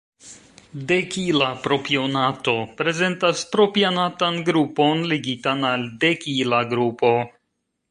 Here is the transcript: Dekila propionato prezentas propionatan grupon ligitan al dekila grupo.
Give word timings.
Dekila 0.91 1.49
propionato 1.67 2.55
prezentas 2.79 3.45
propionatan 3.57 4.41
grupon 4.49 5.07
ligitan 5.15 5.65
al 5.75 5.87
dekila 6.07 6.65
grupo. 6.75 7.13